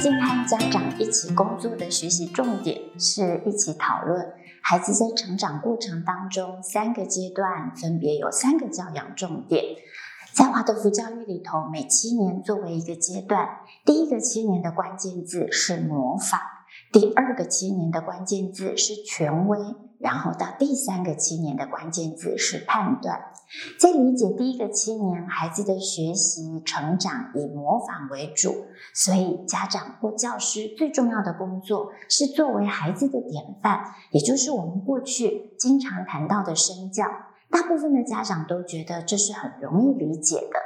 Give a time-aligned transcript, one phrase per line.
[0.00, 9.62] 近和家长一起工作的学习重点是一起讨论孩子在成长过程当中三个阶段，分别有三个教养重点。
[10.32, 13.46] 在华德福教育里头，每七年作为一个阶段，
[13.84, 16.40] 第一个七年的关键字是模仿，
[16.90, 19.58] 第二个七年的关键字是权威。
[20.00, 23.20] 然后到第三个七年的关键字是判断，
[23.78, 28.50] 在理解第一个七年孩子的学习成长以模仿为主，
[28.94, 37.04] 所以家长或教师最重要的工作是作为孩子的典范，也就是我们过去经常谈到的身教。
[37.50, 40.58] 大部分的家长都觉得这是很容易理解的。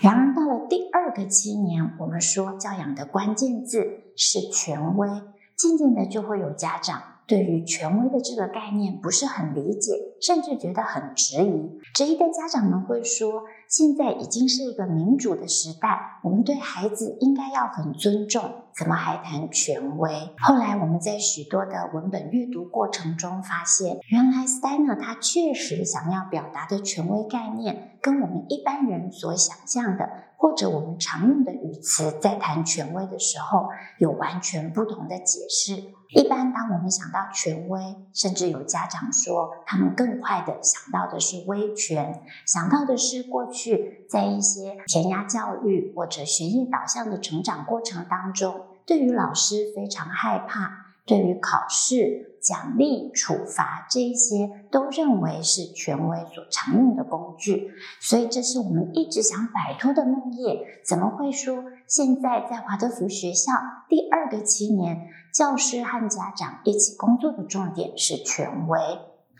[0.00, 3.84] 然而到了第二个七年，我们说教养的关键字
[4.16, 5.08] 是权威，
[5.56, 7.02] 渐渐的就会有家长。
[7.26, 11.80] 对于权威的这个概念不是很理解，甚至觉得很质疑。
[11.94, 18.42] 质疑的家长们会说：“现在已经是一个民主的时代，我们对孩子应该要很尊重，
[18.74, 30.10] 怎么还谈权威？”后来我们在许多的文本阅读过程中发现，原来 Steiner 他确实想要表达的权威概念，跟我们一般人所想象的，
[30.42, 35.84] 或者我们常用的语词，在谈权威的时候，有完全不同的解释。
[36.08, 37.80] 一般当我们想到权威，
[38.12, 50.91] 甚至有家长说，他们更快的想到的是威权，想到的是过去在一些填鸭教育或者学业导向的成长过程当中，对于老师非常害怕。
[51.04, 60.60] 对于考试、奖励、处罚这些，都认为是权威所常用的工具，所以这是我们一直想摆脱的梦魇。
[60.86, 63.52] 怎么会说现在在华德福学校
[63.88, 68.78] 第二个七年，教师和家长一起工作的重点是权威？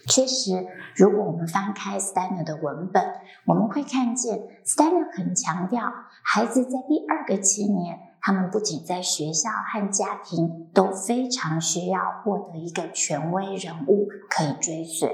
[0.08, 3.04] 确实，如果我们翻开 Steiner 的文本，
[3.46, 5.92] 我们会看见 Steiner 很强调
[6.24, 8.00] 孩子在第二个七年。
[8.22, 15.08] 他们不仅在学校和家庭都非常需要获得一个权威人物可以追随，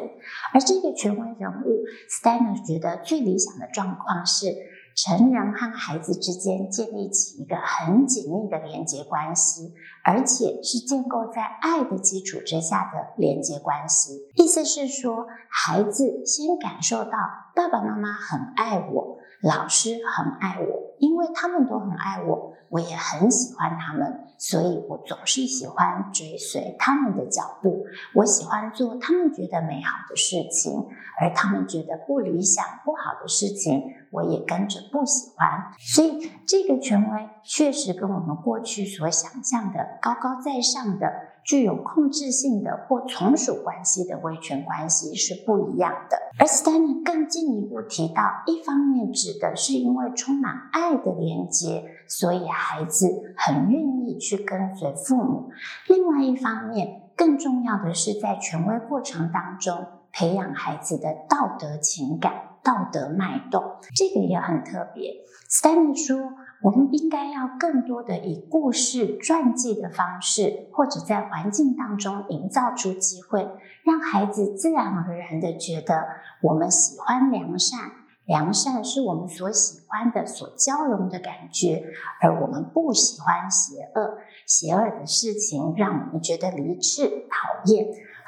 [0.53, 4.55] 而这个权威人物，Steiner 觉得最理想的状况是
[4.95, 9.73] 成人和孩子之间建立起一个很紧密的连接关系，
[10.05, 14.27] 而且是建构在爱的基础之下的连接关系。
[14.35, 17.13] 意思是说，孩子先感受到
[17.55, 19.19] 爸爸妈妈很爱我。
[19.41, 27.85] 老师很爱我，因为他们都很爱我，我也很喜欢他们，所以我总是喜欢追随他们的脚步。
[28.15, 30.87] 我喜欢做他们觉得美好的事情，
[31.21, 35.73] 而他们觉得不理想、不好的事情，我也跟着不喜欢。
[35.79, 41.11] 所以，这个权威确实跟我们过去所想象的高高在上的、
[41.45, 46.17] 具有控制性的或从属关系的威权关系是不一样的。
[46.39, 55.51] 而 Steiner 更进一步提到，一方面指的是因为充满爱的连接，所以孩子很愿意去跟随父母；
[55.89, 62.33] 另外一方面，更重要的是在权威过程当中培养孩子的道德情感、
[62.63, 63.63] 道德脉动，
[63.95, 65.13] 这个也很特别。
[65.51, 66.17] Stanley 说，
[66.63, 73.49] 我们应该要更多的以故事传记的方式，或者在环境当中营造出机会，
[73.85, 76.05] 让孩子自然而然的觉得。
[76.43, 77.81] 我们喜欢良善，
[78.25, 81.83] 良善是我们所喜欢的、所交融的感觉；
[82.21, 87.87] 而我们不喜欢邪恶，邪恶的事情让我们觉得离斥、讨厌。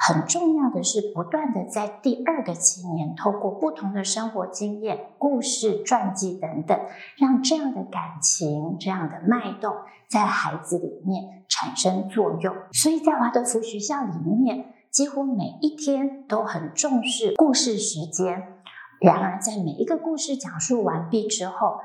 [0.09, 6.79] 很重要的是，不断的在第二个七年，透过不同的生活经验、故事、传记等等，
[7.19, 9.75] 让这样的感情、这样的脉动
[10.09, 12.55] 在孩子里面产生作用。
[12.73, 14.75] 所以在华德福学校里面。
[14.91, 18.59] 几乎每一天都很重视故事时间。
[19.01, 21.79] 然而，在每一个故事讲述完毕之后，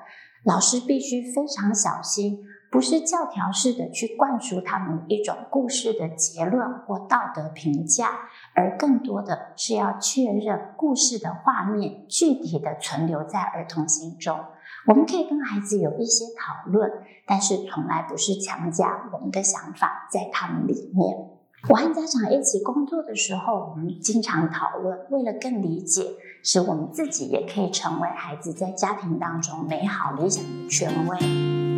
[0.43, 2.39] 老师必须非常小心，
[2.75, 8.09] 不是教条式的去灌输他们一种故事的结论或道德评价，
[8.53, 14.37] 而更多的是要确认故事的画面具体的存留在儿童心中。
[14.87, 16.91] 我们可以跟孩子有一些讨论，
[17.25, 21.29] 但是从来不是强加我们的想法在他们里面。
[21.69, 26.03] 我和家长一起工作的时候，我们经常讨论，为了更理解，
[26.43, 31.74] 使我们自己也可以成为孩子在家庭当中美好理想的权威。